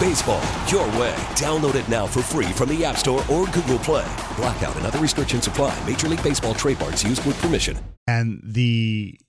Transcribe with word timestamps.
Baseball, 0.00 0.40
your 0.66 0.86
way. 0.98 1.14
Download 1.36 1.74
it 1.74 1.86
now 1.86 2.06
for 2.06 2.22
free 2.22 2.50
from 2.52 2.70
the 2.70 2.82
App 2.86 2.96
Store 2.96 3.20
or 3.30 3.44
Google 3.48 3.78
Play. 3.78 4.10
Blackout 4.34 4.74
and 4.76 4.86
other 4.86 4.98
restrictions 4.98 5.46
apply. 5.46 5.78
Major 5.86 6.08
League 6.08 6.22
Baseball 6.22 6.54
trademarks 6.54 7.04
used 7.04 7.22
with 7.26 7.38
permission. 7.42 7.76
And 8.06 8.40
the 8.42 9.20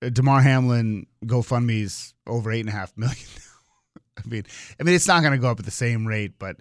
uh, 0.00 0.10
Damar 0.10 0.40
Hamlin 0.40 1.06
GoFundMe 1.24 1.82
is 1.82 2.14
over 2.28 2.52
eight 2.52 2.60
and 2.60 2.68
a 2.68 2.72
half 2.72 2.96
million. 2.96 3.18
I 4.16 4.28
mean, 4.28 4.44
I 4.78 4.84
mean, 4.84 4.94
it's 4.94 5.08
not 5.08 5.20
going 5.20 5.32
to 5.32 5.38
go 5.38 5.50
up 5.50 5.58
at 5.58 5.64
the 5.64 5.72
same 5.72 6.06
rate, 6.06 6.38
but 6.38 6.58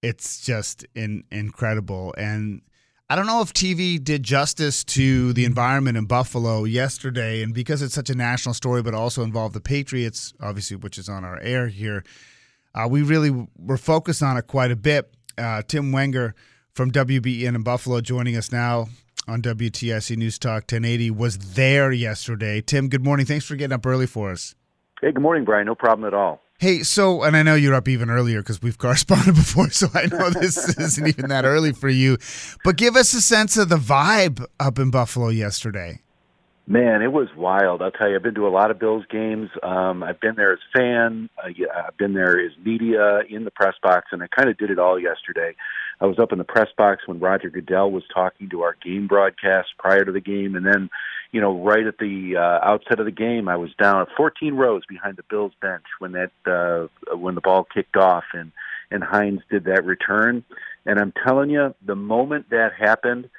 it's 0.00 0.40
just 0.40 0.86
in, 0.94 1.24
incredible. 1.32 2.14
And 2.16 2.62
I 3.10 3.16
don't 3.16 3.26
know 3.26 3.40
if 3.40 3.52
TV 3.52 4.02
did 4.02 4.22
justice 4.22 4.84
to 4.84 5.32
the 5.32 5.46
environment 5.46 5.96
in 5.96 6.04
Buffalo 6.04 6.62
yesterday, 6.62 7.42
and 7.42 7.52
because 7.52 7.82
it's 7.82 7.94
such 7.94 8.08
a 8.08 8.14
national 8.14 8.54
story, 8.54 8.82
but 8.82 8.94
also 8.94 9.24
involved 9.24 9.54
the 9.54 9.60
Patriots, 9.60 10.32
obviously, 10.40 10.76
which 10.76 10.96
is 10.96 11.08
on 11.08 11.24
our 11.24 11.40
air 11.40 11.66
here. 11.66 12.04
Uh, 12.74 12.88
we 12.90 13.02
really 13.02 13.46
were 13.58 13.76
focused 13.76 14.22
on 14.22 14.36
it 14.36 14.46
quite 14.46 14.70
a 14.70 14.76
bit. 14.76 15.12
Uh, 15.36 15.62
Tim 15.66 15.92
Wenger 15.92 16.34
from 16.74 16.90
WBEN 16.90 17.54
in 17.54 17.62
Buffalo 17.62 18.00
joining 18.00 18.36
us 18.36 18.50
now 18.52 18.86
on 19.28 19.42
WTIC 19.42 20.16
News 20.16 20.38
Talk 20.38 20.62
1080 20.62 21.10
was 21.10 21.38
there 21.38 21.92
yesterday. 21.92 22.60
Tim, 22.60 22.88
good 22.88 23.04
morning. 23.04 23.26
Thanks 23.26 23.44
for 23.44 23.56
getting 23.56 23.74
up 23.74 23.86
early 23.86 24.06
for 24.06 24.30
us. 24.30 24.54
Hey, 25.00 25.12
good 25.12 25.22
morning, 25.22 25.44
Brian. 25.44 25.66
No 25.66 25.74
problem 25.74 26.06
at 26.06 26.14
all. 26.14 26.40
Hey, 26.58 26.84
so, 26.84 27.24
and 27.24 27.36
I 27.36 27.42
know 27.42 27.56
you're 27.56 27.74
up 27.74 27.88
even 27.88 28.08
earlier 28.08 28.40
because 28.40 28.62
we've 28.62 28.78
corresponded 28.78 29.34
before, 29.34 29.70
so 29.70 29.88
I 29.94 30.06
know 30.06 30.30
this 30.30 30.56
isn't 30.78 31.08
even 31.08 31.28
that 31.28 31.44
early 31.44 31.72
for 31.72 31.88
you. 31.88 32.18
But 32.62 32.76
give 32.76 32.94
us 32.94 33.12
a 33.14 33.20
sense 33.20 33.56
of 33.56 33.68
the 33.68 33.78
vibe 33.78 34.44
up 34.60 34.78
in 34.78 34.92
Buffalo 34.92 35.28
yesterday. 35.28 36.01
Man, 36.66 37.02
it 37.02 37.12
was 37.12 37.28
wild. 37.36 37.82
I'll 37.82 37.90
tell 37.90 38.08
you, 38.08 38.14
I've 38.14 38.22
been 38.22 38.36
to 38.36 38.46
a 38.46 38.48
lot 38.48 38.70
of 38.70 38.78
Bills 38.78 39.04
games. 39.10 39.50
Um, 39.64 40.04
I've 40.04 40.20
been 40.20 40.36
there 40.36 40.52
as 40.52 40.60
fan. 40.74 41.28
Uh, 41.42 41.48
yeah, 41.48 41.66
I've 41.88 41.96
been 41.96 42.14
there 42.14 42.38
as 42.38 42.52
media 42.64 43.20
in 43.28 43.44
the 43.44 43.50
press 43.50 43.74
box, 43.82 44.08
and 44.12 44.22
I 44.22 44.28
kind 44.28 44.48
of 44.48 44.56
did 44.58 44.70
it 44.70 44.78
all 44.78 44.98
yesterday. 44.98 45.56
I 46.00 46.06
was 46.06 46.20
up 46.20 46.30
in 46.30 46.38
the 46.38 46.44
press 46.44 46.68
box 46.78 47.02
when 47.06 47.18
Roger 47.18 47.50
Goodell 47.50 47.90
was 47.90 48.04
talking 48.14 48.48
to 48.50 48.62
our 48.62 48.76
game 48.82 49.08
broadcast 49.08 49.70
prior 49.76 50.04
to 50.04 50.12
the 50.12 50.20
game, 50.20 50.54
and 50.54 50.64
then, 50.64 50.88
you 51.32 51.40
know, 51.40 51.60
right 51.60 51.84
at 51.84 51.98
the 51.98 52.36
uh, 52.36 52.64
outset 52.64 53.00
of 53.00 53.06
the 53.06 53.12
game, 53.12 53.48
I 53.48 53.56
was 53.56 53.70
down 53.74 54.06
14 54.16 54.54
rows 54.54 54.82
behind 54.88 55.16
the 55.16 55.24
Bills 55.28 55.52
bench 55.60 55.84
when 55.98 56.12
that 56.12 56.30
uh, 56.46 57.16
when 57.16 57.34
the 57.34 57.40
ball 57.40 57.64
kicked 57.64 57.96
off, 57.96 58.24
and 58.34 58.52
and 58.92 59.02
Hines 59.02 59.40
did 59.50 59.64
that 59.64 59.84
return. 59.84 60.44
And 60.86 61.00
I'm 61.00 61.12
telling 61.26 61.50
you, 61.50 61.74
the 61.84 61.96
moment 61.96 62.50
that 62.50 62.72
happened 62.78 63.30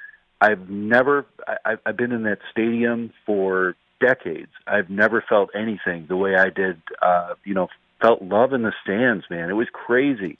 I've 0.44 0.68
never. 0.68 1.26
I, 1.46 1.76
I've 1.86 1.96
been 1.96 2.12
in 2.12 2.24
that 2.24 2.38
stadium 2.50 3.12
for 3.24 3.76
decades. 4.00 4.50
I've 4.66 4.90
never 4.90 5.24
felt 5.26 5.48
anything 5.54 6.06
the 6.08 6.16
way 6.16 6.36
I 6.36 6.50
did. 6.50 6.82
Uh, 7.00 7.34
you 7.44 7.54
know, 7.54 7.68
felt 8.02 8.20
love 8.20 8.52
in 8.52 8.62
the 8.62 8.72
stands, 8.82 9.24
man. 9.30 9.48
It 9.48 9.54
was 9.54 9.68
crazy. 9.72 10.38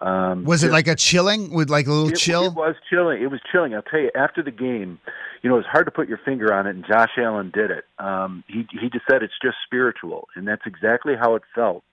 Um, 0.00 0.44
was 0.44 0.64
it 0.64 0.72
like 0.72 0.88
a 0.88 0.94
chilling 0.96 1.54
with 1.54 1.70
like 1.70 1.86
a 1.86 1.92
little 1.92 2.10
it, 2.10 2.16
chill? 2.16 2.46
It 2.46 2.54
was 2.54 2.74
chilling. 2.90 3.22
It 3.22 3.30
was 3.30 3.40
chilling. 3.50 3.74
I'll 3.74 3.82
tell 3.82 4.00
you. 4.00 4.10
After 4.16 4.42
the 4.42 4.50
game, 4.50 4.98
you 5.42 5.48
know, 5.48 5.58
it's 5.58 5.68
hard 5.68 5.86
to 5.86 5.92
put 5.92 6.08
your 6.08 6.18
finger 6.18 6.52
on 6.52 6.66
it, 6.66 6.74
and 6.74 6.84
Josh 6.84 7.12
Allen 7.16 7.52
did 7.54 7.70
it. 7.70 7.84
Um, 7.98 8.42
he 8.48 8.66
he 8.72 8.90
just 8.90 9.04
said 9.08 9.22
it's 9.22 9.38
just 9.40 9.56
spiritual, 9.64 10.28
and 10.34 10.46
that's 10.46 10.62
exactly 10.66 11.14
how 11.18 11.36
it 11.36 11.42
felt. 11.54 11.84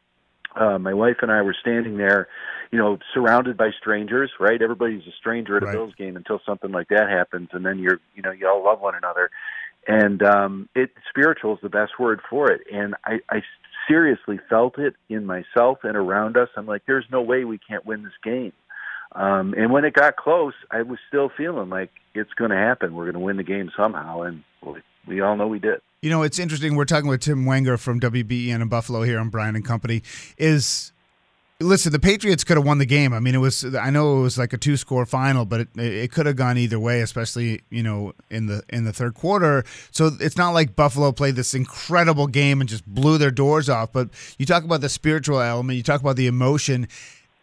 Uh, 0.55 0.77
my 0.77 0.93
wife 0.93 1.17
and 1.21 1.31
I 1.31 1.41
were 1.41 1.55
standing 1.59 1.97
there, 1.97 2.27
you 2.71 2.77
know, 2.77 2.99
surrounded 3.13 3.57
by 3.57 3.71
strangers, 3.79 4.31
right? 4.39 4.61
Everybody's 4.61 5.05
a 5.07 5.11
stranger 5.19 5.57
at 5.57 5.63
a 5.63 5.65
Right. 5.65 5.73
Bills 5.73 5.93
game 5.97 6.15
until 6.15 6.39
something 6.45 6.71
like 6.71 6.89
that 6.89 7.09
happens, 7.09 7.49
and 7.53 7.65
then 7.65 7.79
you're, 7.79 7.99
you 8.15 8.21
know, 8.21 8.31
you 8.31 8.47
all 8.47 8.63
love 8.63 8.79
one 8.81 8.95
another. 8.95 9.29
And 9.87 10.23
um, 10.23 10.69
it 10.75 10.91
spiritual 11.09 11.55
is 11.55 11.59
the 11.61 11.69
best 11.69 11.99
word 11.99 12.21
for 12.29 12.51
it. 12.51 12.61
And 12.71 12.95
I, 13.05 13.19
I 13.29 13.41
seriously 13.87 14.39
felt 14.49 14.79
it 14.79 14.95
in 15.09 15.25
myself 15.25 15.79
and 15.83 15.97
around 15.97 16.37
us. 16.37 16.49
I'm 16.55 16.65
like, 16.65 16.83
there's 16.87 17.05
no 17.11 17.21
way 17.21 17.43
we 17.43 17.57
can't 17.57 17.85
win 17.85 18.03
this 18.03 18.13
game. 18.23 18.53
Um, 19.11 19.53
and 19.57 19.71
when 19.71 19.85
it 19.85 19.93
got 19.93 20.15
close, 20.15 20.53
I 20.71 20.81
was 20.81 20.99
still 21.07 21.29
feeling 21.35 21.69
like 21.69 21.91
it's 22.15 22.33
going 22.33 22.51
to 22.51 22.57
happen. 22.57 22.95
We're 22.95 23.05
going 23.05 23.13
to 23.13 23.19
win 23.19 23.37
the 23.37 23.43
game 23.43 23.71
somehow, 23.75 24.21
and 24.21 24.43
we, 24.65 24.81
we 25.07 25.21
all 25.21 25.35
know 25.35 25.47
we 25.47 25.59
did. 25.59 25.81
You 26.03 26.09
know, 26.09 26.21
it's 26.21 26.37
interesting. 26.37 26.75
We're 26.75 26.83
talking 26.83 27.07
with 27.07 27.21
Tim 27.21 27.45
Wenger 27.45 27.77
from 27.77 28.01
WBEN 28.01 28.61
in 28.61 28.67
Buffalo 28.67 29.03
here 29.03 29.17
on 29.19 29.29
Brian 29.29 29.55
and 29.55 29.63
Company. 29.63 30.03
Is 30.37 30.91
listen, 31.61 31.93
the 31.93 31.99
Patriots 31.99 32.43
could 32.43 32.57
have 32.57 32.65
won 32.65 32.77
the 32.77 32.85
game. 32.85 33.13
I 33.13 33.21
mean, 33.21 33.33
it 33.35 33.37
was. 33.37 33.63
I 33.73 33.89
know 33.89 34.19
it 34.19 34.21
was 34.21 34.37
like 34.37 34.51
a 34.51 34.57
two 34.57 34.75
score 34.75 35.05
final, 35.05 35.45
but 35.45 35.61
it, 35.61 35.69
it 35.77 36.11
could 36.11 36.25
have 36.25 36.35
gone 36.35 36.57
either 36.57 36.77
way, 36.77 36.99
especially 36.99 37.61
you 37.69 37.83
know 37.83 38.11
in 38.29 38.47
the 38.47 38.63
in 38.67 38.83
the 38.83 38.91
third 38.91 39.13
quarter. 39.13 39.63
So 39.91 40.11
it's 40.19 40.35
not 40.35 40.49
like 40.49 40.75
Buffalo 40.75 41.13
played 41.13 41.37
this 41.37 41.53
incredible 41.53 42.27
game 42.27 42.59
and 42.59 42.69
just 42.69 42.85
blew 42.85 43.17
their 43.17 43.31
doors 43.31 43.69
off. 43.69 43.93
But 43.93 44.09
you 44.37 44.45
talk 44.45 44.65
about 44.65 44.81
the 44.81 44.89
spiritual 44.89 45.39
element. 45.39 45.77
You 45.77 45.83
talk 45.83 46.01
about 46.01 46.17
the 46.17 46.27
emotion. 46.27 46.89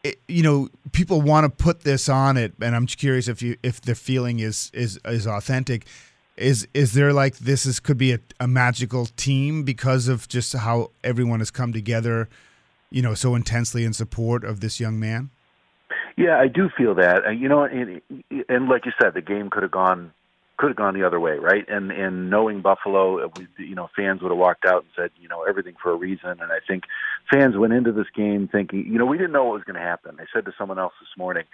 It, 0.04 0.21
you 0.28 0.42
know, 0.42 0.69
people 0.92 1.22
want 1.22 1.44
to 1.44 1.65
put 1.65 1.81
this 1.81 2.10
on 2.10 2.37
it, 2.37 2.53
and 2.60 2.77
I'm 2.77 2.87
curious 2.87 3.27
if 3.27 3.41
you 3.41 3.56
if 3.62 3.81
the 3.81 3.94
feeling 3.94 4.41
is 4.41 4.71
is 4.75 5.00
is 5.06 5.27
authentic. 5.27 5.87
Is 6.40 6.66
is 6.74 6.94
there 6.94 7.12
like 7.12 7.38
this 7.38 7.66
is 7.66 7.80
could 7.80 7.98
be 7.98 8.12
a, 8.12 8.20
a 8.38 8.48
magical 8.48 9.06
team 9.06 9.62
because 9.62 10.08
of 10.08 10.26
just 10.28 10.54
how 10.54 10.90
everyone 11.04 11.40
has 11.40 11.50
come 11.50 11.72
together, 11.72 12.28
you 12.90 13.02
know, 13.02 13.14
so 13.14 13.34
intensely 13.34 13.84
in 13.84 13.92
support 13.92 14.44
of 14.44 14.60
this 14.60 14.80
young 14.80 14.98
man? 14.98 15.30
Yeah, 16.16 16.38
I 16.38 16.48
do 16.48 16.68
feel 16.76 16.94
that. 16.96 17.36
You 17.38 17.48
know, 17.48 17.64
and, 17.64 18.00
and 18.48 18.68
like 18.68 18.86
you 18.86 18.92
said, 19.00 19.14
the 19.14 19.22
game 19.22 19.50
could 19.50 19.62
have 19.62 19.72
gone 19.72 20.12
could 20.60 20.68
have 20.68 20.76
gone 20.76 20.92
the 20.92 21.06
other 21.06 21.18
way, 21.18 21.38
right? 21.38 21.64
And 21.68 21.90
and 21.90 22.28
knowing 22.28 22.60
Buffalo, 22.60 23.24
uh, 23.24 23.28
we, 23.36 23.66
you 23.66 23.74
know, 23.74 23.88
fans 23.96 24.20
would 24.20 24.30
have 24.30 24.38
walked 24.38 24.66
out 24.66 24.82
and 24.82 24.90
said, 24.94 25.10
you 25.20 25.28
know, 25.28 25.44
everything 25.48 25.74
for 25.82 25.92
a 25.92 25.96
reason. 25.96 26.30
And 26.30 26.52
I 26.52 26.58
think 26.66 26.84
fans 27.32 27.56
went 27.56 27.72
into 27.72 27.92
this 27.92 28.08
game 28.14 28.48
thinking, 28.50 28.86
you 28.86 28.98
know, 28.98 29.06
we 29.06 29.16
didn't 29.16 29.32
know 29.32 29.44
what 29.44 29.54
was 29.54 29.64
going 29.64 29.80
to 29.80 29.86
happen. 29.86 30.16
I 30.20 30.24
said 30.34 30.44
to 30.44 30.52
someone 30.58 30.78
else 30.78 30.92
this 31.00 31.16
morning 31.16 31.44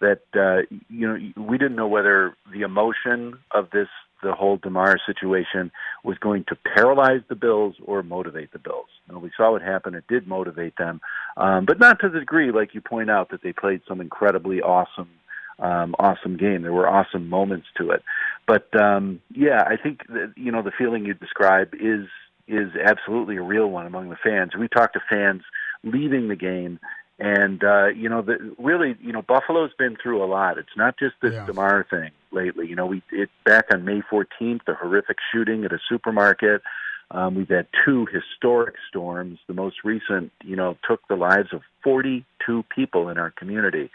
that 0.00 0.22
uh, 0.34 0.66
you 0.90 1.06
know 1.06 1.42
we 1.42 1.58
didn't 1.58 1.76
know 1.76 1.88
whether 1.88 2.34
the 2.52 2.62
emotion 2.62 3.38
of 3.52 3.70
this 3.70 3.88
the 4.22 4.32
whole 4.32 4.56
Damar 4.56 4.96
situation 5.06 5.70
was 6.04 6.18
going 6.18 6.44
to 6.48 6.56
paralyze 6.56 7.20
the 7.28 7.34
Bills 7.34 7.74
or 7.84 8.02
motivate 8.02 8.52
the 8.52 8.58
Bills. 8.58 8.88
And 9.08 9.22
we 9.22 9.30
saw 9.36 9.52
what 9.52 9.62
happened. 9.62 9.96
It 9.96 10.04
did 10.08 10.26
motivate 10.26 10.76
them, 10.76 11.00
um, 11.36 11.64
but 11.64 11.78
not 11.78 12.00
to 12.00 12.08
the 12.08 12.20
degree, 12.20 12.50
like 12.50 12.74
you 12.74 12.80
point 12.80 13.10
out, 13.10 13.30
that 13.30 13.42
they 13.42 13.52
played 13.52 13.82
some 13.86 14.00
incredibly 14.00 14.60
awesome, 14.60 15.10
um, 15.58 15.94
awesome 15.98 16.36
game. 16.36 16.62
There 16.62 16.72
were 16.72 16.88
awesome 16.88 17.28
moments 17.28 17.66
to 17.78 17.90
it. 17.90 18.02
But 18.46 18.68
um, 18.80 19.20
yeah, 19.34 19.62
I 19.66 19.76
think 19.76 20.06
that, 20.08 20.32
you 20.36 20.52
know 20.52 20.62
the 20.62 20.72
feeling 20.76 21.04
you 21.04 21.14
describe 21.14 21.74
is 21.74 22.06
is 22.48 22.70
absolutely 22.84 23.36
a 23.36 23.42
real 23.42 23.66
one 23.68 23.86
among 23.86 24.08
the 24.08 24.16
fans. 24.22 24.52
We 24.56 24.68
talked 24.68 24.94
to 24.94 25.00
fans 25.10 25.42
leaving 25.82 26.28
the 26.28 26.36
game. 26.36 26.78
And 27.18 27.64
uh, 27.64 27.86
you 27.88 28.08
know, 28.08 28.22
the, 28.22 28.54
really, 28.58 28.96
you 29.00 29.12
know, 29.12 29.22
Buffalo's 29.22 29.72
been 29.78 29.96
through 30.02 30.22
a 30.22 30.26
lot. 30.26 30.58
It's 30.58 30.76
not 30.76 30.98
just 30.98 31.14
this 31.22 31.32
Yeah. 31.32 31.46
Damar 31.46 31.86
thing 31.88 32.10
lately. 32.30 32.68
You 32.68 32.76
know, 32.76 32.86
we 32.86 33.02
it 33.10 33.30
back 33.44 33.66
on 33.72 33.84
May 33.84 34.02
14th, 34.02 34.64
the 34.66 34.74
horrific 34.74 35.16
shooting 35.32 35.64
at 35.64 35.72
a 35.72 35.78
supermarket. 35.88 36.62
Um, 37.10 37.36
we've 37.36 37.48
had 37.48 37.68
two 37.84 38.06
historic 38.06 38.74
storms. 38.88 39.38
The 39.46 39.54
most 39.54 39.76
recent, 39.84 40.32
you 40.44 40.56
know, 40.56 40.76
took 40.86 41.06
the 41.08 41.16
lives 41.16 41.52
of 41.52 41.62
42 41.84 42.64
people 42.74 43.08
in 43.08 43.16
our 43.16 43.30
community. 43.30 43.90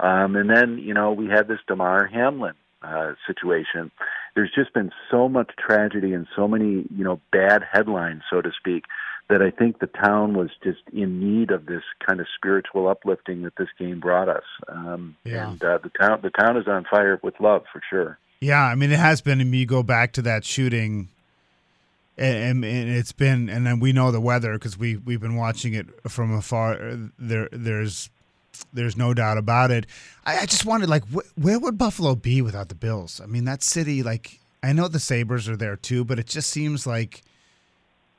Um, 0.00 0.34
and 0.34 0.48
then, 0.48 0.78
you 0.78 0.94
know, 0.94 1.12
we 1.12 1.26
had 1.26 1.46
this 1.46 1.60
Damar 1.68 2.06
Hamlin 2.06 2.54
uh, 2.82 3.12
situation. 3.26 3.90
There's 4.34 4.50
just 4.52 4.72
been 4.72 4.90
so 5.10 5.28
much 5.28 5.50
tragedy 5.58 6.12
and 6.14 6.26
so 6.34 6.48
many, 6.48 6.86
you 6.94 7.04
know, 7.04 7.20
bad 7.32 7.62
headlines, 7.70 8.22
so 8.30 8.40
to 8.40 8.50
speak, 8.58 8.84
that 9.28 9.40
I 9.40 9.50
think 9.50 9.78
the 9.78 9.86
town 9.86 10.36
was 10.36 10.50
just 10.62 10.80
in 10.92 11.18
need 11.18 11.50
of 11.50 11.66
this 11.66 11.82
kind 12.06 12.20
of 12.20 12.26
spiritual 12.36 12.88
uplifting 12.88 13.42
that 13.42 13.56
this 13.56 13.68
game 13.78 13.98
brought 14.00 14.28
us. 14.28 14.44
Um, 14.68 15.16
Yeah. 15.24 15.50
And 15.52 15.64
uh, 15.64 15.78
the 15.82 15.88
town, 15.90 16.20
the 16.22 16.30
town 16.30 16.56
is 16.56 16.68
on 16.68 16.84
fire 16.90 17.18
with 17.22 17.40
love 17.40 17.64
for 17.72 17.80
sure. 17.88 18.18
Yeah, 18.40 18.62
I 18.62 18.74
mean, 18.74 18.90
it 18.92 18.98
has 18.98 19.22
been. 19.22 19.40
I 19.40 19.44
mean, 19.44 19.60
you 19.60 19.64
go 19.66 19.82
back 19.82 20.12
to 20.14 20.22
that 20.22 20.44
shooting, 20.44 21.08
and, 22.18 22.36
and, 22.36 22.64
and 22.64 22.90
it's 22.90 23.12
been, 23.12 23.48
and 23.48 23.66
then 23.66 23.80
we 23.80 23.92
know 23.92 24.10
the 24.10 24.20
weather 24.20 24.52
because 24.52 24.76
we 24.78 24.96
we've 24.98 25.20
been 25.20 25.36
watching 25.36 25.72
it 25.72 25.86
from 26.10 26.34
afar. 26.34 26.76
There, 27.18 27.48
there's, 27.50 28.10
there's 28.74 28.96
no 28.98 29.14
doubt 29.14 29.38
about 29.38 29.70
it. 29.70 29.86
I, 30.26 30.40
I 30.40 30.46
just 30.46 30.66
wondered, 30.66 30.90
like, 30.90 31.04
wh- 31.08 31.26
where 31.42 31.58
would 31.58 31.78
Buffalo 31.78 32.14
be 32.14 32.42
without 32.42 32.68
the 32.68 32.74
Bills? 32.74 33.20
I 33.22 33.26
mean, 33.26 33.46
that 33.46 33.62
city, 33.62 34.02
like, 34.02 34.38
I 34.62 34.74
know 34.74 34.88
the 34.88 35.00
Sabres 35.00 35.48
are 35.48 35.56
there 35.56 35.76
too, 35.76 36.04
but 36.04 36.18
it 36.18 36.26
just 36.26 36.50
seems 36.50 36.86
like 36.86 37.22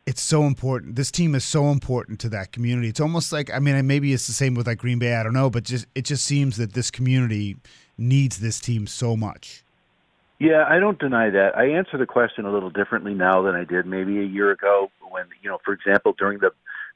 it's 0.06 0.22
so 0.22 0.44
important. 0.44 0.96
This 0.96 1.12
team 1.12 1.34
is 1.34 1.44
so 1.44 1.72
important 1.72 2.20
to 2.22 2.30
that 2.30 2.52
community. 2.52 2.90
It's 2.90 3.00
almost 3.00 3.32
like, 3.32 3.52
I 3.52 3.60
mean, 3.60 3.88
maybe 3.88 4.14
it's 4.14 4.28
the 4.28 4.34
same 4.34 4.54
with 4.54 4.68
like 4.68 4.78
Green 4.78 5.00
Bay. 5.00 5.16
I 5.16 5.24
don't 5.24 5.34
know, 5.34 5.50
but 5.50 5.64
just 5.64 5.88
it 5.96 6.06
just 6.06 6.24
seems 6.24 6.58
that 6.58 6.74
this 6.74 6.92
community 6.92 7.58
needs 7.98 8.40
this 8.40 8.60
team 8.60 8.86
so 8.88 9.16
much. 9.16 9.64
Yeah, 10.38 10.66
I 10.68 10.80
don't 10.80 11.00
deny 11.00 11.30
that. 11.30 11.58
I 11.58 11.70
answer 11.70 11.98
the 11.98 12.06
question 12.06 12.46
a 12.46 12.52
little 12.52 12.70
differently 12.70 13.14
now 13.14 13.42
than 13.42 13.56
I 13.56 13.64
did 13.64 13.86
maybe 13.86 14.20
a 14.20 14.24
year 14.24 14.52
ago 14.52 14.92
when, 15.10 15.26
you 15.42 15.50
know, 15.50 15.60
for 15.64 15.74
example, 15.74 16.14
during 16.18 16.40
the 16.40 16.52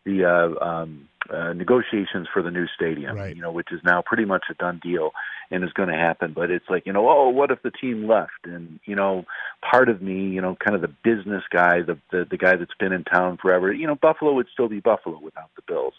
the 0.05 0.23
uh, 0.23 0.65
um, 0.65 1.09
uh, 1.29 1.51
negotiations 1.53 2.27
for 2.33 2.41
the 2.41 2.49
new 2.49 2.67
stadium, 2.67 3.17
Right. 3.17 3.35
you 3.35 3.41
know, 3.41 3.51
which 3.51 3.71
is 3.71 3.81
now 3.83 4.01
pretty 4.01 4.23
much 4.23 4.43
a 4.49 4.53
done 4.53 4.79
deal 4.81 5.11
and 5.51 5.63
is 5.63 5.73
going 5.73 5.89
to 5.89 5.95
happen. 5.95 6.33
But 6.33 6.51
it's 6.51 6.69
like, 6.69 6.85
you 6.85 6.93
know, 6.93 7.09
oh, 7.09 7.29
what 7.29 7.51
if 7.51 7.61
the 7.61 7.71
team 7.71 8.07
left? 8.07 8.45
And 8.45 8.79
you 8.85 8.95
know, 8.95 9.25
part 9.69 9.89
of 9.89 10.01
me, 10.01 10.29
you 10.29 10.41
know, 10.41 10.55
kind 10.55 10.75
of 10.75 10.81
the 10.81 10.93
business 11.03 11.43
guy, 11.51 11.81
the 11.81 11.97
the, 12.11 12.25
the 12.29 12.37
guy 12.37 12.55
that's 12.55 12.73
been 12.79 12.93
in 12.93 13.03
town 13.03 13.37
forever, 13.41 13.71
you 13.73 13.87
know, 13.87 13.95
Buffalo 13.95 14.33
would 14.33 14.47
still 14.51 14.69
be 14.69 14.79
Buffalo 14.79 15.19
without 15.19 15.49
the 15.55 15.61
Bills. 15.67 15.93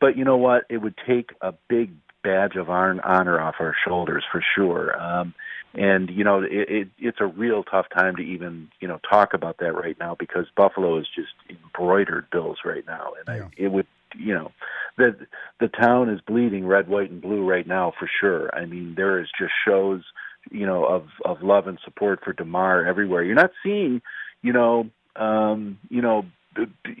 But 0.00 0.16
you 0.16 0.24
know 0.24 0.36
what? 0.36 0.64
It 0.68 0.78
would 0.78 0.94
take 1.06 1.30
a 1.40 1.52
big 1.68 1.92
badge 2.22 2.56
of 2.56 2.66
hon- 2.66 3.00
honor 3.00 3.40
off 3.40 3.56
our 3.60 3.74
shoulders 3.86 4.24
for 4.30 4.42
sure. 4.54 5.00
Um, 5.00 5.34
and 5.74 6.10
you 6.10 6.24
know, 6.24 6.42
it, 6.42 6.50
it, 6.50 6.88
it's 6.98 7.18
a 7.20 7.26
real 7.26 7.62
tough 7.62 7.86
time 7.94 8.16
to 8.16 8.22
even 8.22 8.68
you 8.80 8.88
know 8.88 8.98
talk 9.08 9.34
about 9.34 9.58
that 9.58 9.72
right 9.72 9.96
now 9.98 10.16
because 10.18 10.46
Buffalo 10.56 10.98
is 10.98 11.06
just 11.14 11.32
embroidered 11.48 12.28
Bills 12.30 12.58
right 12.64 12.84
now, 12.86 13.12
and 13.18 13.38
Yeah. 13.38 13.44
I, 13.46 13.50
it 13.56 13.68
would 13.68 13.86
you 14.16 14.34
know 14.34 14.52
the 14.96 15.16
the 15.60 15.68
town 15.68 16.08
is 16.10 16.20
bleeding 16.20 16.66
red, 16.66 16.88
white, 16.88 17.10
and 17.10 17.22
blue 17.22 17.48
right 17.48 17.66
now 17.66 17.92
for 17.98 18.08
sure. 18.20 18.54
I 18.54 18.66
mean, 18.66 18.94
there 18.96 19.20
is 19.20 19.28
just 19.38 19.52
shows 19.66 20.02
you 20.50 20.66
know 20.66 20.84
of 20.84 21.06
of 21.24 21.42
love 21.42 21.66
and 21.66 21.78
support 21.84 22.20
for 22.24 22.32
Damar 22.32 22.86
everywhere. 22.86 23.22
You're 23.22 23.34
not 23.34 23.52
seeing 23.62 24.02
you 24.42 24.52
know 24.52 24.90
um, 25.16 25.78
you 25.88 26.02
know 26.02 26.24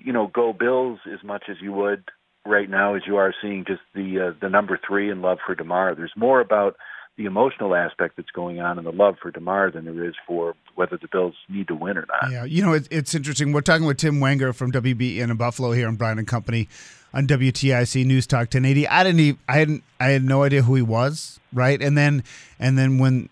you 0.04 0.12
know 0.12 0.26
go 0.26 0.52
Bills 0.52 1.00
as 1.12 1.22
much 1.24 1.44
as 1.48 1.56
you 1.60 1.72
would 1.72 2.04
right 2.46 2.70
now 2.70 2.94
as 2.94 3.02
you 3.06 3.16
are 3.16 3.34
seeing 3.42 3.64
just 3.66 3.82
the 3.94 4.28
uh, 4.28 4.38
the 4.40 4.48
number 4.48 4.78
three 4.86 5.10
in 5.10 5.22
love 5.22 5.38
for 5.44 5.54
Damar. 5.54 5.94
There's 5.94 6.12
more 6.16 6.40
about 6.40 6.76
the 7.20 7.26
emotional 7.26 7.74
aspect 7.74 8.16
that's 8.16 8.30
going 8.30 8.60
on 8.60 8.78
and 8.78 8.86
the 8.86 8.92
love 8.92 9.16
for 9.20 9.30
Damar 9.30 9.70
than 9.70 9.84
there 9.84 10.06
is 10.06 10.14
for 10.26 10.54
whether 10.74 10.96
the 10.96 11.06
Bills 11.06 11.34
need 11.50 11.68
to 11.68 11.74
win 11.74 11.98
or 11.98 12.06
not. 12.08 12.32
Yeah, 12.32 12.44
you 12.44 12.64
know, 12.64 12.72
it, 12.72 12.88
it's 12.90 13.14
interesting. 13.14 13.52
We're 13.52 13.60
talking 13.60 13.86
with 13.86 13.98
Tim 13.98 14.20
Wenger 14.20 14.54
from 14.54 14.72
WBEN 14.72 15.30
in 15.30 15.36
Buffalo 15.36 15.72
here 15.72 15.86
in 15.86 15.96
Brian 15.96 16.18
and 16.18 16.26
Company 16.26 16.66
on 17.12 17.26
WTIC 17.26 18.06
News 18.06 18.26
Talk 18.26 18.44
1080. 18.44 18.88
I 18.88 19.04
didn't 19.04 19.20
even, 19.20 19.40
I 19.46 19.58
hadn't, 19.58 19.84
I 20.00 20.06
had 20.06 20.24
no 20.24 20.44
idea 20.44 20.62
who 20.62 20.74
he 20.76 20.80
was, 20.80 21.38
right? 21.52 21.82
And 21.82 21.98
then, 21.98 22.24
and 22.58 22.78
then 22.78 22.96
when 22.96 23.28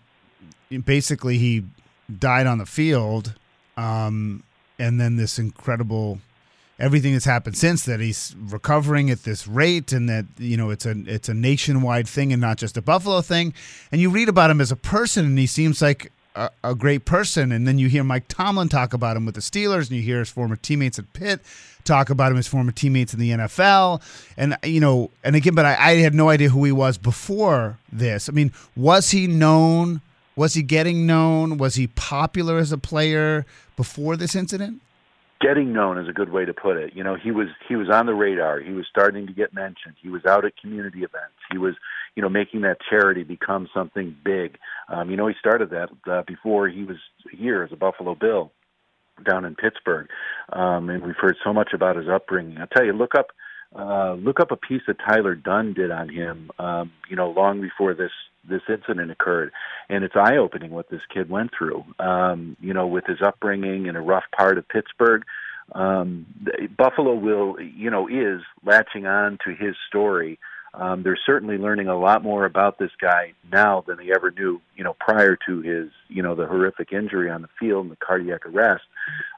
basically 0.85 1.39
he 1.39 1.65
died 2.15 2.45
on 2.45 2.59
the 2.59 2.67
field, 2.67 3.33
um, 3.75 4.43
and 4.77 5.01
then 5.01 5.15
this 5.15 5.39
incredible 5.39 6.19
everything 6.79 7.13
that's 7.13 7.25
happened 7.25 7.57
since 7.57 7.83
that 7.85 7.99
he's 7.99 8.35
recovering 8.39 9.09
at 9.09 9.23
this 9.23 9.47
rate 9.47 9.91
and 9.91 10.07
that 10.09 10.25
you 10.37 10.55
know 10.55 10.69
it's 10.69 10.85
a 10.85 10.95
it's 11.05 11.29
a 11.29 11.33
nationwide 11.33 12.07
thing 12.07 12.31
and 12.31 12.41
not 12.41 12.57
just 12.57 12.77
a 12.77 12.81
buffalo 12.81 13.21
thing. 13.21 13.53
And 13.91 13.99
you 13.99 14.09
read 14.09 14.29
about 14.29 14.49
him 14.49 14.61
as 14.61 14.71
a 14.71 14.75
person 14.75 15.25
and 15.25 15.37
he 15.37 15.45
seems 15.45 15.81
like 15.81 16.11
a, 16.35 16.49
a 16.63 16.75
great 16.75 17.05
person. 17.05 17.51
And 17.51 17.67
then 17.67 17.77
you 17.77 17.89
hear 17.89 18.03
mike 18.03 18.27
tomlin 18.27 18.69
talk 18.69 18.93
about 18.93 19.17
him 19.17 19.25
with 19.25 19.35
the 19.35 19.41
steelers 19.41 19.89
and 19.89 19.97
you 19.97 20.01
hear 20.01 20.19
his 20.19 20.29
former 20.29 20.55
teammates 20.55 20.97
at 20.97 21.11
pitt 21.13 21.41
talk 21.83 22.09
about 22.09 22.31
him 22.31 22.37
as 22.37 22.47
former 22.47 22.71
teammates 22.71 23.13
in 23.13 23.19
the 23.19 23.31
nfl 23.31 24.01
and 24.37 24.55
you 24.63 24.81
know 24.81 25.09
and 25.23 25.35
again 25.35 25.55
but 25.55 25.65
i, 25.65 25.75
I 25.75 25.95
had 25.95 26.13
no 26.13 26.29
idea 26.29 26.49
who 26.49 26.63
he 26.63 26.71
was 26.71 26.97
before 26.97 27.77
this. 27.91 28.29
I 28.29 28.31
mean 28.31 28.53
was 28.75 29.11
he 29.11 29.27
known? 29.27 30.01
Was 30.35 30.53
he 30.53 30.61
getting 30.61 31.05
known? 31.05 31.57
Was 31.57 31.75
he 31.75 31.87
popular 31.87 32.57
as 32.57 32.71
a 32.71 32.77
player 32.77 33.45
before 33.75 34.15
this 34.15 34.35
incident 34.35 34.81
getting 35.41 35.73
known 35.73 35.97
is 35.97 36.07
a 36.07 36.13
good 36.13 36.31
way 36.31 36.45
to 36.45 36.53
put 36.53 36.77
it. 36.77 36.93
You 36.95 37.03
know, 37.03 37.15
he 37.15 37.31
was 37.31 37.47
he 37.67 37.75
was 37.75 37.89
on 37.89 38.05
the 38.05 38.13
radar. 38.13 38.59
He 38.59 38.71
was 38.71 38.85
starting 38.89 39.27
to 39.27 39.33
get 39.33 39.53
mentioned. 39.53 39.95
He 40.01 40.09
was 40.09 40.25
out 40.25 40.45
at 40.45 40.57
community 40.57 40.99
events. 40.99 41.35
He 41.51 41.57
was, 41.57 41.75
you 42.15 42.21
know, 42.21 42.29
making 42.29 42.61
that 42.61 42.77
charity 42.89 43.23
become 43.23 43.69
something 43.73 44.15
big. 44.23 44.57
Um, 44.89 45.09
you 45.09 45.17
know, 45.17 45.27
he 45.27 45.35
started 45.39 45.69
that 45.71 45.89
uh, 46.09 46.23
before 46.27 46.67
he 46.67 46.83
was 46.83 46.97
here 47.31 47.63
as 47.63 47.71
a 47.71 47.75
Buffalo 47.77 48.15
Bill 48.15 48.51
down 49.29 49.45
in 49.45 49.55
Pittsburgh. 49.55 50.07
Um, 50.51 50.89
and 50.89 51.03
we've 51.03 51.15
heard 51.19 51.35
so 51.43 51.53
much 51.53 51.69
about 51.73 51.95
his 51.95 52.07
upbringing. 52.07 52.57
I'll 52.57 52.67
tell 52.67 52.85
you, 52.85 52.93
look 52.93 53.15
up 53.15 53.27
uh, 53.75 54.13
look 54.15 54.39
up 54.39 54.51
a 54.51 54.55
piece 54.55 54.81
that 54.87 54.97
Tyler 54.97 55.35
Dunne 55.35 55.73
did 55.73 55.91
on 55.91 56.09
him. 56.09 56.49
Um, 56.57 56.91
you 57.07 57.15
know, 57.15 57.29
long 57.29 57.61
before 57.61 57.93
this 57.93 58.11
this 58.49 58.61
incident 58.67 59.11
occurred, 59.11 59.51
and 59.89 60.03
it's 60.03 60.15
eye 60.15 60.37
opening 60.37 60.71
what 60.71 60.89
this 60.89 61.01
kid 61.13 61.29
went 61.29 61.51
through. 61.57 61.83
Um, 61.99 62.57
you 62.59 62.73
know, 62.73 62.87
with 62.87 63.05
his 63.05 63.21
upbringing 63.21 63.85
in 63.85 63.95
a 63.95 64.01
rough 64.01 64.25
part 64.35 64.57
of 64.57 64.67
Pittsburgh. 64.67 65.23
Um, 65.73 66.25
Buffalo 66.75 67.13
will, 67.13 67.61
you 67.61 67.91
know, 67.91 68.07
is 68.07 68.41
latching 68.65 69.05
on 69.05 69.37
to 69.45 69.53
his 69.53 69.75
story. 69.87 70.39
Um, 70.73 71.01
they're 71.03 71.17
certainly 71.25 71.57
learning 71.57 71.87
a 71.87 71.97
lot 71.97 72.23
more 72.23 72.45
about 72.45 72.77
this 72.77 72.91
guy 73.01 73.33
now 73.51 73.83
than 73.87 73.97
they 73.97 74.11
ever 74.13 74.31
knew, 74.31 74.61
you 74.75 74.83
know, 74.83 74.95
prior 74.99 75.37
to 75.47 75.61
his, 75.61 75.89
you 76.07 76.21
know, 76.21 76.35
the 76.35 76.45
horrific 76.45 76.93
injury 76.93 77.29
on 77.29 77.41
the 77.41 77.49
field 77.59 77.85
and 77.85 77.91
the 77.91 77.97
cardiac 77.97 78.45
arrest. 78.45 78.83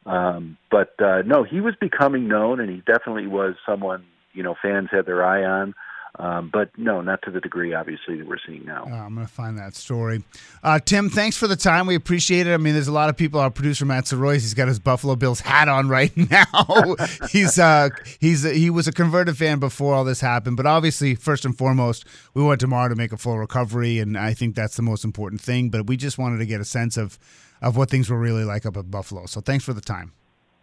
Um, 0.06 0.58
but 0.70 0.94
uh, 1.02 1.22
no, 1.26 1.44
he 1.44 1.62
was 1.62 1.76
becoming 1.80 2.28
known, 2.28 2.60
and 2.60 2.70
he 2.70 2.82
definitely 2.86 3.28
was 3.28 3.56
someone, 3.66 4.06
you 4.34 4.44
know, 4.44 4.56
fans 4.62 4.90
had 4.92 5.06
their 5.06 5.24
eye 5.24 5.44
on. 5.44 5.74
Um, 6.22 6.52
but 6.54 6.70
no, 6.78 7.02
not 7.02 7.24
to 7.24 7.32
the 7.32 7.42
degree, 7.42 7.74
obviously, 7.74 8.16
that 8.18 8.28
we're 8.28 8.38
seeing 8.46 8.64
now. 8.64 8.84
Uh, 8.84 8.94
I'm 8.94 9.16
going 9.16 9.26
to 9.26 9.34
find 9.34 9.58
that 9.58 9.74
story. 9.74 10.24
Uh, 10.62 10.78
Tim, 10.78 11.10
thanks 11.10 11.36
for 11.36 11.48
the 11.48 11.56
time. 11.56 11.88
We 11.88 11.96
appreciate 11.96 12.46
it. 12.46 12.54
I 12.54 12.58
mean, 12.58 12.76
there's 12.76 12.88
a 12.88 12.92
lot 12.92 13.10
of 13.10 13.18
people. 13.18 13.40
Our 13.40 13.50
producer 13.50 13.86
Matt 13.86 14.04
Soroy, 14.04 14.34
he's 14.34 14.54
got 14.54 14.68
his 14.68 14.78
Buffalo 14.78 15.16
Bills 15.16 15.40
hat 15.40 15.68
on 15.68 15.90
right 15.90 16.16
now. 16.30 16.96
he's 17.32 17.58
uh, 17.58 17.90
he's 18.20 18.44
he 18.44 18.70
was 18.70 18.88
a 18.88 18.92
converted 18.92 19.36
fan 19.36 19.58
before 19.58 19.96
all 19.96 20.04
this 20.06 20.22
happened, 20.22 20.58
but 20.58 20.68
obviously, 20.68 21.16
first 21.16 21.44
and 21.44 21.58
foremost, 21.58 22.06
we 22.36 22.44
want 22.44 22.60
Damar 22.60 22.90
to 22.90 22.96
make 22.96 23.12
a 23.12 23.18
full 23.18 23.40
recovery, 23.40 23.98
and 23.98 24.16
I 24.16 24.36
think 24.36 24.54
that's 24.54 24.76
the 24.76 24.84
most 24.84 25.04
important 25.04 25.42
thing. 25.42 25.70
But 25.72 25.88
we 25.88 25.98
just 25.98 26.20
wanted 26.20 26.38
to 26.38 26.46
get 26.46 26.62
a 26.62 26.66
sense 26.66 26.98
of 26.98 27.18
of 27.64 27.76
what 27.78 27.90
things 27.90 28.12
were 28.12 28.20
really 28.20 28.44
like 28.44 28.68
up 28.68 28.78
at 28.78 28.92
Buffalo. 28.92 29.26
So 29.26 29.42
thanks 29.42 29.66
for 29.66 29.74
the 29.74 29.82
time. 29.82 30.14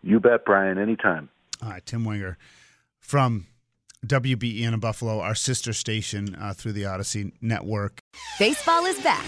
You 0.04 0.20
bet, 0.20 0.44
Brian. 0.44 0.78
Anytime. 0.78 1.28
All 1.60 1.70
right, 1.70 1.84
Tim 1.84 2.04
Wenger 2.04 2.38
from 3.00 3.48
WBEN 4.06 4.74
in 4.74 4.78
Buffalo, 4.78 5.20
our 5.20 5.34
sister 5.34 5.72
station 5.72 6.36
uh, 6.36 6.54
through 6.54 6.70
the 6.72 6.84
Audacy 6.84 7.32
Network. 7.40 8.00
Baseball 8.38 8.86
is 8.86 9.00
back, 9.00 9.24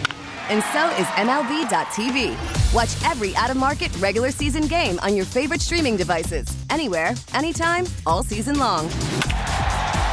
and 0.48 0.62
so 0.72 0.88
is 0.90 1.06
MLB.tv. 1.18 2.72
Watch 2.72 3.10
every 3.10 3.34
out 3.34 3.50
of 3.50 3.56
market 3.56 3.94
regular 3.98 4.30
season 4.30 4.68
game 4.68 5.00
on 5.00 5.16
your 5.16 5.24
favorite 5.24 5.60
streaming 5.60 5.96
devices, 5.96 6.46
anywhere, 6.70 7.14
anytime, 7.34 7.84
all 8.06 8.22
season 8.22 8.60
long. 8.60 8.88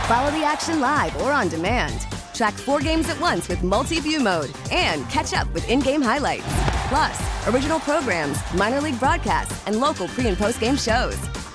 Follow 0.07 0.31
the 0.31 0.43
action 0.43 0.79
live 0.81 1.15
or 1.21 1.31
on 1.31 1.49
demand. 1.49 2.07
Track 2.33 2.55
four 2.55 2.79
games 2.79 3.09
at 3.09 3.19
once 3.21 3.47
with 3.47 3.61
multi 3.61 3.99
view 3.99 4.19
mode 4.19 4.49
and 4.71 5.07
catch 5.09 5.33
up 5.33 5.51
with 5.53 5.69
in 5.69 5.81
game 5.81 6.01
highlights. 6.01 6.45
Plus, 6.87 7.47
original 7.47 7.79
programs, 7.81 8.39
minor 8.55 8.81
league 8.81 8.99
broadcasts, 8.99 9.67
and 9.67 9.79
local 9.79 10.07
pre 10.07 10.25
and 10.27 10.37
post 10.37 10.59
game 10.59 10.77
shows. 10.77 11.15